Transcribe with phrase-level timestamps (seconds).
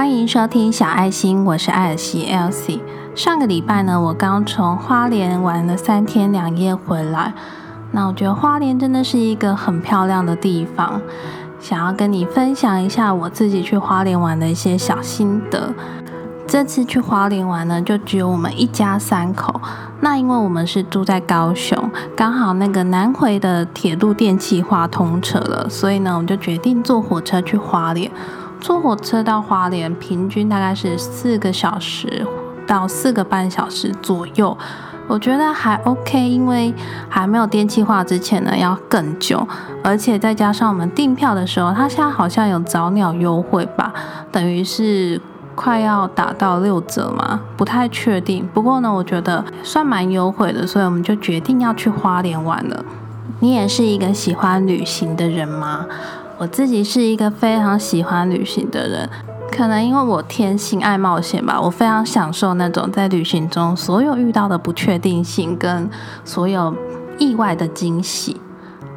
[0.00, 2.80] 欢迎收听小爱心，我是艾尔西 Elsie。
[3.14, 7.34] 上个礼拜呢，我刚从花莲玩了三天两夜回来。
[7.92, 11.02] 那我觉得花莲真的是一个很漂亮的地方，
[11.60, 15.74] 想要跟你分享一下我自己去花莲玩的一些小心得。
[16.46, 19.60] 这次去花莲玩呢，就只有我们一家三口。
[20.00, 28.10] 那因为我们是住在高雄，刚好那个南回的铁路电气化通车了，所以呢，我们就决定坐火车去花莲。
[28.60, 32.26] 坐火车到花莲，平均大概是四个小时
[32.66, 34.56] 到四个半小时左右。
[35.06, 36.72] 我觉得还 OK，因为
[37.08, 39.46] 还没有电气化之前呢，要更久，
[39.82, 43.92] 而且再加上我们订票的时候，它现在好像有早鸟优惠吧，
[44.30, 45.20] 等于是
[45.54, 48.48] 快要打到六折嘛，不太确定。
[48.54, 52.84] 不过呢，我觉得算蛮优惠的，所以我们就决定要去花莲玩了。
[53.40, 55.86] 你也是一个喜欢旅行的人吗？
[56.38, 59.08] 我自己是一个非常喜欢旅行的人。
[59.52, 65.90] 可能因为我天性爱冒险吧，我非常享受那种在旅行中所有遇到的不确定性跟
[66.24, 66.74] 所有
[67.18, 68.40] 意外的惊喜。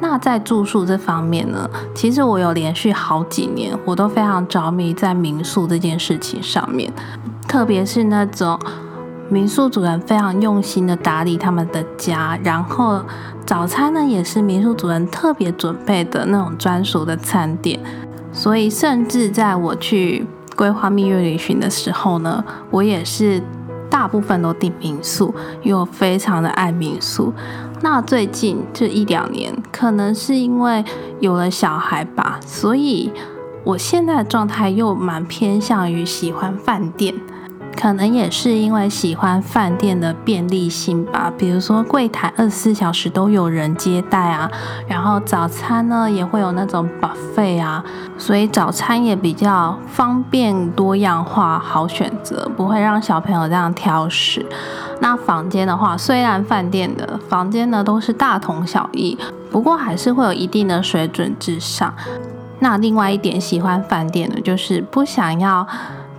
[0.00, 6.92] 那在住宿这方面呢，其实我有连续好几年，我都非常着迷在民宿这件事情上面，
[7.48, 8.58] 特别是那种
[9.28, 13.00] 民宿主人非常用心的打理他们的家，然后
[13.44, 17.80] 早餐呢也是民宿主人特别准备的那种专属的餐点，
[18.32, 20.26] 所以甚至在我去。
[20.56, 23.42] 规划蜜月旅行的时候呢，我也是
[23.90, 27.30] 大部分都订民宿，因为我非常的爱民宿。
[27.82, 30.84] 那最近这一两年，可能是因为
[31.20, 33.12] 有了小孩吧，所以
[33.64, 37.14] 我现在的状态又蛮偏向于喜欢饭店。
[37.76, 44.50] 可能也是因为喜欢饭店的便利性吧，比如说柜台二十四小时都有人接待啊，
[44.88, 47.84] 然后早餐呢也会有那种 buffet 啊，
[48.16, 54.44] 所以早餐也比较方便多样化，好选择，不会让小朋友这样挑食。
[55.00, 59.16] 那房间的话，虽然饭店的房间呢都是大同小异，
[59.50, 61.94] 不过还是会有一定的水准之上。
[62.60, 65.66] 那另外一点喜欢饭店的就是不想要。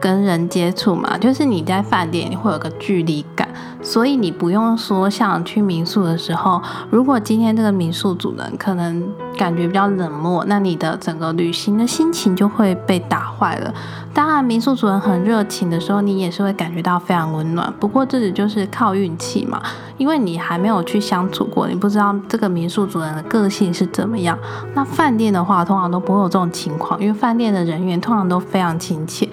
[0.00, 3.48] 跟人接触嘛，就是你在饭店你会有个距离感，
[3.82, 13.72] 所以你不用说像去民宿的时候，如果今天这个民宿主人可能感觉比较冷漠，那你的整个旅行的心情就会被打坏了。
[14.12, 17.70] 当然，民宿主人很热情的时候，你也是会感觉到非常温暖。
[17.78, 19.62] 不过这里就是靠运气嘛，
[19.98, 24.38] 因为你还没有去相处过，你不知道这个民宿主人的个性是怎么样。
[24.74, 29.28] 那饭店的话，通常都不会有这种情况，因为饭店的人员通常都非常亲切。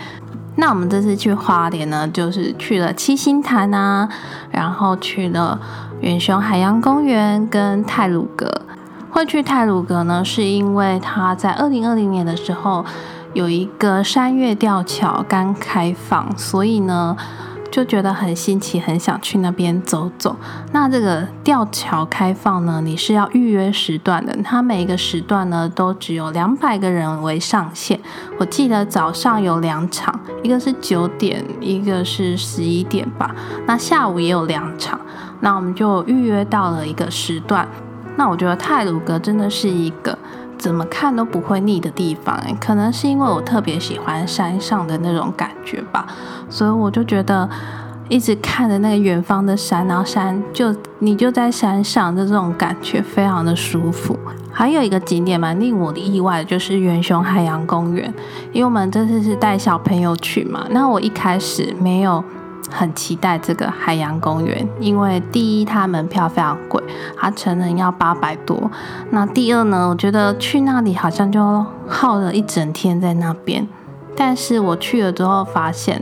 [0.56, 4.08] 那我们这次去花莲呢，就是去了七星潭啊，
[4.52, 5.60] 然后去了
[6.02, 8.62] 远雄海洋公园跟泰鲁阁。
[9.10, 12.86] 会去泰鲁阁呢，是因为它在二零二零年的时候
[13.34, 17.16] 有一个山岳吊桥刚开放，所以呢。
[17.74, 20.36] 就觉得很新奇，很想去那边走走。
[20.74, 24.38] 那这个吊桥开放呢，你是要预约时段的。
[24.44, 28.00] 它每一个时段呢，都只有两百个人为上限。
[28.38, 33.34] 我记得早上有两场，一个是九点，一个是十一点吧。
[33.66, 35.02] 那下午也有两场。
[35.40, 37.68] 那我们就预约到了一个时段。
[38.16, 40.16] 那我觉得泰鲁阁真的是一个。
[40.64, 46.08] 怎么看都不会腻的地方，可能是因为我特别喜欢山上的那种感觉吧，
[46.50, 47.50] 所以我就觉得
[48.08, 54.18] 一直看着那个远方的山，然后山就你就在山上的这种感觉非常的舒服。
[54.54, 58.14] 还有一个景点蛮令我的意外，就是元雄海洋公园，
[58.54, 62.24] 因为我们这次是带小朋友去嘛，那我一开始没有。
[62.70, 66.82] 很期待这个海洋公园，因为第一它门票非常贵，
[67.18, 68.72] 它成人要八百多。
[69.12, 73.68] 那第二呢，我觉得去那里好像就耗了一整天在那边。
[74.16, 76.00] 但是我去了之后发现，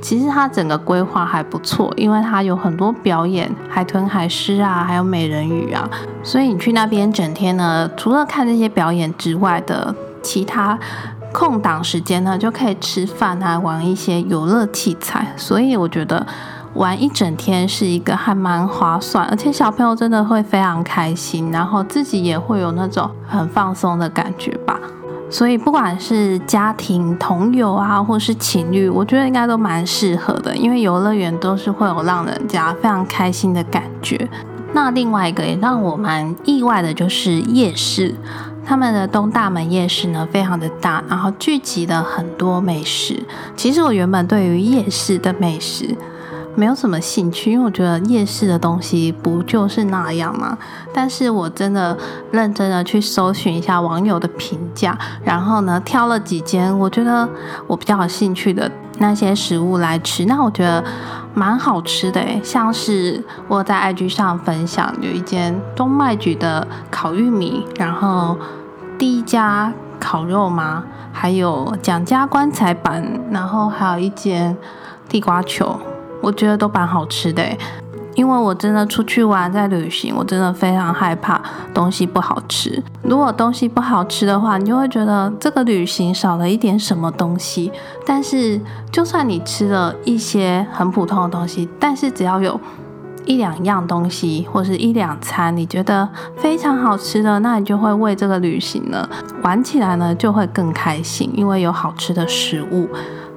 [0.00, 5.88] 其实它整个规划还不错，因为它有很多表演，海豚、海狮啊，还有美人鱼啊。
[6.24, 10.78] 所以你去那边整天呢，除了看这些表演之外的其他。
[11.32, 16.24] 空档时间呢，就可以吃饭啊，玩一些游乐器材，所以我觉得
[16.74, 24.78] 玩一整天是一个还蛮划算，而且小朋友真的会非常开心，然后自己也会有那种很放松的感觉吧。
[25.30, 34.28] 所以不管是家庭同游啊，或是情侣，我觉得应该都蛮适合的，因为游乐园都是会有让人家非常开心的感觉。
[34.74, 38.14] 那另外一个也让我蛮意外的就是夜市。
[38.64, 43.22] 他们的东大门夜市呢，非常的大，然后聚集了很多美食。
[43.56, 45.96] 其实我原本对于夜市的美食
[46.54, 50.56] 没有什么兴趣，因为我觉得夜市的东西不就是那样吗？
[50.92, 51.96] 但是我真的
[52.30, 57.28] 认真的去搜寻一下网友的评价，然后呢，挑了几间我觉得
[57.66, 60.24] 我比较有兴趣的那些食物来吃。
[60.26, 60.84] 那我觉得
[61.34, 68.36] 蛮好吃的诶，像是我在 IG 上分享有一间东麦局的烤玉米，然后
[68.98, 70.84] 第一家烤肉吗？
[71.12, 74.56] 还有蒋家棺材板，然后还有一间
[75.08, 75.78] 地瓜球。
[76.22, 77.42] 我觉得都蛮好吃的，
[78.14, 81.40] 因为我真的出去玩在旅行，我真的非常害怕
[81.72, 82.82] 东西不好吃。
[83.02, 87.72] 如果东西不好吃的话，你就会觉得这个旅行少了一点什么东西。
[88.04, 88.60] 但是
[88.90, 92.60] 就算你吃了一些很普通的东西，但是只要有
[93.24, 99.08] 一两样东西或是一两餐你觉得非常好吃的，那你就会为这个旅行呢
[99.42, 102.88] 玩起来呢就会更开心，因为有好吃的食物。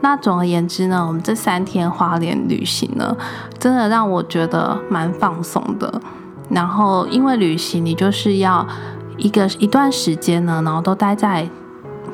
[0.06, 3.18] 那总而言之呢，我们这三天花莲旅行呢，
[3.58, 6.00] 真的让我觉得蛮放松的。
[6.48, 8.68] 然后因为旅行，你就是要
[9.18, 11.50] 一个一段时间呢，然后都待在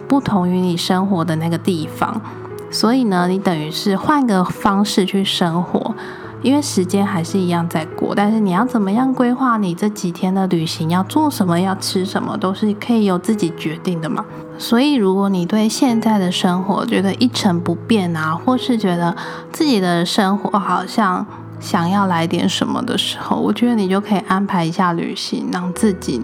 [0.07, 2.21] 不同于你生活的那个地方，
[2.69, 5.93] 所以呢，你等于是换个方式去生活。
[6.41, 14.25] 因为时间还是一样在过，但是你要怎么样规划你这几天的旅行，要做什么，要吃什么，都是可以由自己决定的嘛。
[14.57, 19.15] 所以，如果你对现在的生活觉得一成不变啊，或是觉得
[19.51, 21.25] 自己的生活好像
[21.59, 26.21] 想要来点什么的时候，我觉得你就可以安排一下旅行，让自己。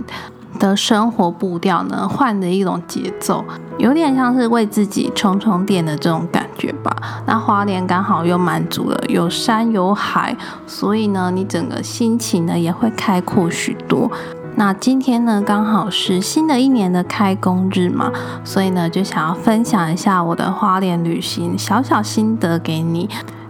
[0.58, 3.44] 的生活步调呢，换的一种节奏，
[3.78, 6.96] 有点像是为自己充充电的这种感觉吧。
[7.26, 14.12] 那花莲刚好又满足了有山有海，所以呢，你整个心情呢也会开阔许多。
[14.56, 18.12] 那今天呢，刚好是新的一年的开工日嘛，
[18.44, 23.08] 所以呢，就想要分享一下我的花莲旅行小小心得给你。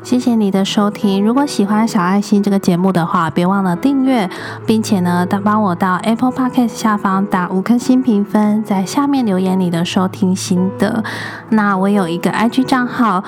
[0.08, 1.22] 谢谢你的收听。
[1.22, 4.30] 如果喜欢小爱心这个节目的话，别忘了订阅，
[4.66, 11.04] 并且呢，帮我到 Apple Podcast 下方打五颗星评分，在下面留言你的收听心得。
[11.50, 13.22] 那我有一个 IG 账号，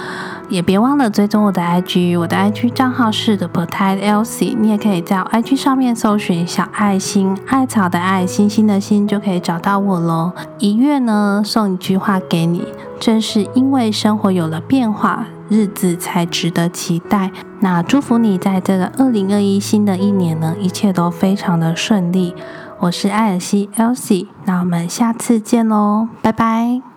[0.48, 2.18] 也别忘了追踪我的 IG。
[2.18, 10.32] 我的 IG 账号是 The p o t a t Elsie，你也可以在 IG 上面搜寻小爱心，艾草的爱，星星的心，就可以找到我喽。
[10.60, 12.64] 一月呢，送一句话给你，
[13.02, 15.26] 正是因为生活有了变化。
[15.50, 17.32] 日子才值得期待。
[17.60, 22.34] 那祝福你在这个二零二一新的一年呢，一切都非常的顺利。
[22.80, 26.89] 我是艾尔西 Elsie，那我们下次见喽，拜拜。